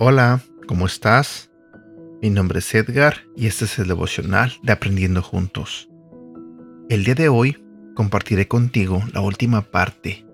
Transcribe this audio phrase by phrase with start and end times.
[0.00, 1.50] Hola, ¿cómo estás?
[2.22, 5.88] Mi nombre es Edgar y este es el devocional de Aprendiendo Juntos.
[6.88, 7.62] El día de hoy
[7.94, 10.24] compartiré contigo la última parte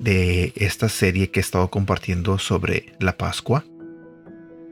[0.00, 3.64] de esta serie que he estado compartiendo sobre la Pascua.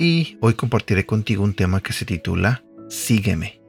[0.00, 3.60] Y hoy compartiré contigo un tema que se titula Sígueme.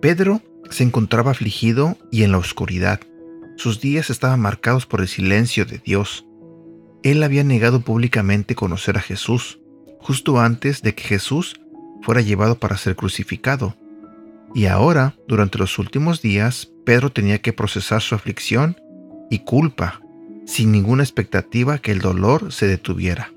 [0.00, 3.00] Pedro se encontraba afligido y en la oscuridad.
[3.56, 6.24] Sus días estaban marcados por el silencio de Dios.
[7.02, 9.58] Él había negado públicamente conocer a Jesús,
[9.98, 11.60] justo antes de que Jesús
[12.02, 13.76] fuera llevado para ser crucificado.
[14.54, 18.80] Y ahora, durante los últimos días, Pedro tenía que procesar su aflicción
[19.28, 20.02] y culpa,
[20.46, 23.32] sin ninguna expectativa que el dolor se detuviera.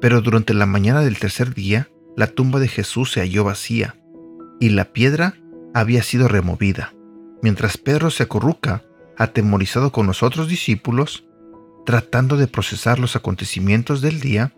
[0.00, 3.96] Pero durante la mañana del tercer día, la tumba de Jesús se halló vacía,
[4.60, 5.34] y la piedra
[5.74, 6.92] había sido removida.
[7.42, 8.82] Mientras Pedro se acurruca,
[9.16, 11.24] atemorizado con los otros discípulos,
[11.86, 14.52] tratando de procesar los acontecimientos del día,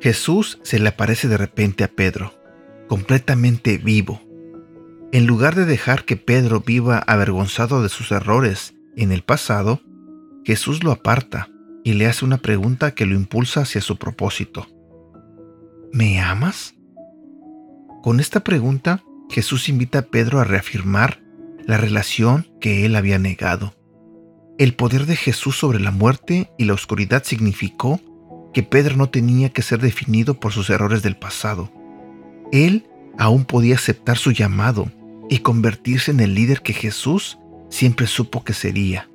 [0.00, 2.32] Jesús se le aparece de repente a Pedro,
[2.88, 4.20] completamente vivo,
[5.12, 9.80] en lugar de dejar que Pedro viva avergonzado de sus errores en el pasado,
[10.44, 11.48] Jesús lo aparta
[11.82, 14.68] y le hace una pregunta que lo impulsa hacia su propósito.
[15.92, 16.76] ¿Me amas?
[18.02, 21.20] Con esta pregunta, Jesús invita a Pedro a reafirmar
[21.66, 23.74] la relación que él había negado.
[24.56, 28.00] El poder de Jesús sobre la muerte y la oscuridad significó
[28.54, 31.72] que Pedro no tenía que ser definido por sus errores del pasado.
[32.52, 32.86] Él
[33.18, 34.92] aún podía aceptar su llamado
[35.28, 37.38] y convertirse en el líder que Jesús
[37.68, 39.08] siempre supo que sería.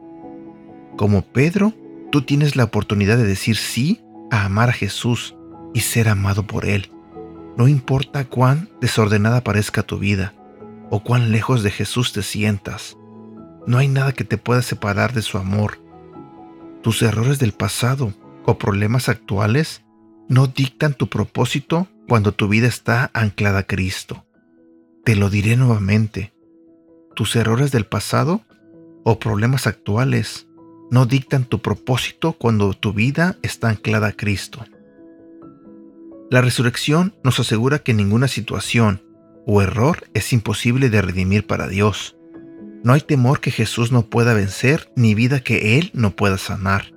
[0.98, 1.74] Como Pedro,
[2.12, 5.36] tú tienes la oportunidad de decir sí a amar a Jesús
[5.76, 6.90] y ser amado por Él.
[7.58, 10.34] No importa cuán desordenada parezca tu vida
[10.90, 12.98] o cuán lejos de Jesús te sientas.
[13.68, 15.82] No hay nada que te pueda separar de su amor.
[16.82, 18.14] Tus errores del pasado
[18.46, 19.84] o problemas actuales
[20.30, 24.26] no dictan tu propósito cuando tu vida está anclada a Cristo.
[25.04, 26.34] Te lo diré nuevamente.
[27.16, 28.42] Tus errores del pasado
[29.04, 30.48] o problemas actuales
[30.90, 34.66] no dictan tu propósito cuando tu vida está anclada a Cristo.
[36.32, 39.04] La resurrección nos asegura que ninguna situación
[39.46, 42.18] o error es imposible de redimir para Dios.
[42.84, 46.94] No hay temor que Jesús no pueda vencer ni vida que Él no pueda sanar.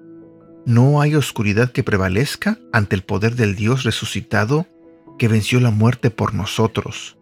[0.64, 4.66] No hay oscuridad que prevalezca ante el poder del Dios resucitado
[5.18, 7.18] que venció la muerte por nosotros.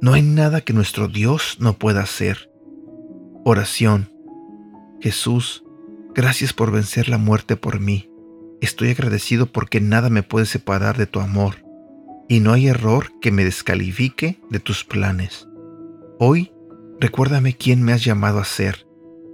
[0.00, 2.50] No hay nada que nuestro Dios no pueda hacer.
[3.44, 4.10] Oración.
[5.00, 5.64] Jesús,
[6.14, 8.10] gracias por vencer la muerte por mí.
[8.60, 11.64] Estoy agradecido porque nada me puede separar de tu amor
[12.28, 15.46] y no hay error que me descalifique de tus planes.
[16.18, 16.52] Hoy,
[17.00, 18.86] recuérdame quién me has llamado a ser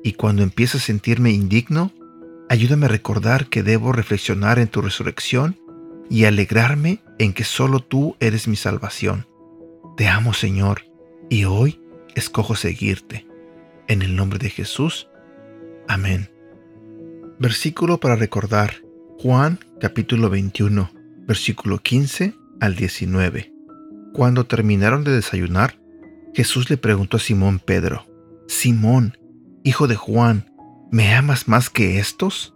[0.03, 1.93] y cuando empiece a sentirme indigno,
[2.49, 5.57] ayúdame a recordar que debo reflexionar en tu resurrección
[6.09, 9.27] y alegrarme en que solo tú eres mi salvación.
[9.97, 10.85] Te amo, Señor,
[11.29, 11.81] y hoy
[12.15, 13.27] escojo seguirte.
[13.87, 15.09] En el nombre de Jesús.
[15.89, 16.31] Amén.
[17.39, 18.83] Versículo para recordar.
[19.23, 20.91] Juan capítulo 21,
[21.27, 23.53] versículo 15 al 19.
[24.15, 25.79] Cuando terminaron de desayunar,
[26.33, 28.07] Jesús le preguntó a Simón Pedro,
[28.49, 29.19] Simón,
[29.63, 30.51] hijo de Juan,
[30.91, 32.55] ¿me amas más que estos?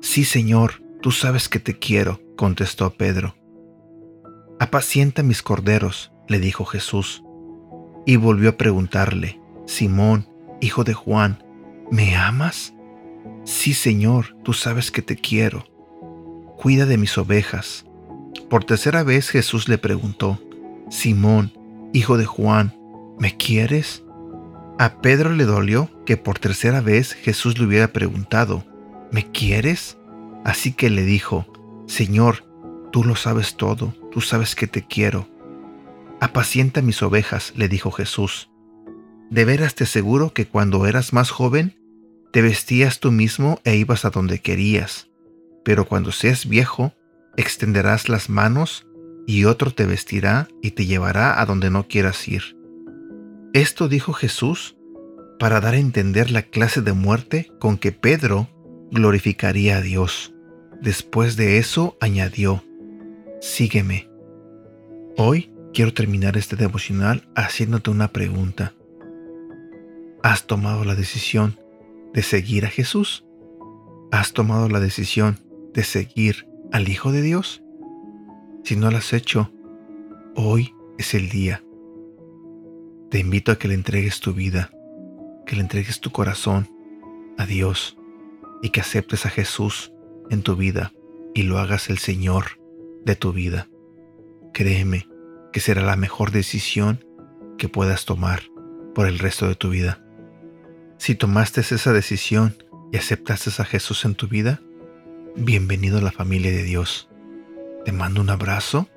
[0.00, 3.36] Sí, Señor, tú sabes que te quiero, contestó Pedro.
[4.60, 7.22] Apacienta mis corderos le dijo Jesús.
[8.06, 10.26] Y volvió a preguntarle, Simón,
[10.62, 11.44] hijo de Juan,
[11.90, 12.72] ¿me amas?
[13.44, 15.70] Sí, Señor, tú sabes que te quiero.
[16.62, 17.86] Cuida de mis ovejas.
[18.48, 20.40] Por tercera vez Jesús le preguntó,
[20.90, 21.52] Simón,
[21.92, 22.72] hijo de Juan,
[23.18, 24.04] ¿me quieres?
[24.78, 28.64] A Pedro le dolió que por tercera vez Jesús le hubiera preguntado,
[29.10, 29.98] ¿me quieres?
[30.44, 31.48] Así que le dijo,
[31.88, 32.44] Señor,
[32.92, 35.28] tú lo sabes todo, tú sabes que te quiero.
[36.20, 38.50] Apacienta mis ovejas, le dijo Jesús.
[39.30, 41.74] De veras te aseguro que cuando eras más joven,
[42.32, 45.08] te vestías tú mismo e ibas a donde querías,
[45.64, 46.92] pero cuando seas viejo,
[47.36, 48.86] extenderás las manos
[49.26, 52.56] y otro te vestirá y te llevará a donde no quieras ir.
[53.52, 54.76] Esto dijo Jesús
[55.38, 58.48] para dar a entender la clase de muerte con que Pedro
[58.90, 60.34] glorificaría a Dios.
[60.80, 62.64] Después de eso añadió,
[63.40, 64.08] Sígueme.
[65.16, 68.74] Hoy quiero terminar este devocional haciéndote una pregunta.
[70.22, 71.58] ¿Has tomado la decisión
[72.14, 73.24] de seguir a Jesús?
[74.12, 75.38] ¿Has tomado la decisión
[75.74, 77.62] de seguir al Hijo de Dios?
[78.64, 79.52] Si no lo has hecho,
[80.34, 81.62] hoy es el día.
[83.10, 84.70] Te invito a que le entregues tu vida,
[85.46, 86.68] que le entregues tu corazón
[87.38, 87.96] a Dios
[88.62, 89.92] y que aceptes a Jesús
[90.30, 90.92] en tu vida
[91.34, 92.60] y lo hagas el Señor
[93.04, 93.68] de tu vida.
[94.52, 95.08] Créeme
[95.52, 97.04] que será la mejor decisión
[97.58, 98.42] que puedas tomar
[98.94, 100.04] por el resto de tu vida.
[100.98, 102.54] Si tomaste esa decisión
[102.92, 104.60] y aceptaste a Jesús en tu vida,
[105.36, 107.08] bienvenido a la familia de Dios.
[107.84, 108.88] Te mando un abrazo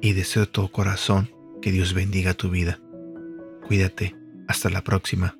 [0.00, 1.30] y deseo de todo corazón
[1.60, 2.80] que Dios bendiga tu vida.
[3.66, 4.16] Cuídate.
[4.48, 5.39] Hasta la próxima.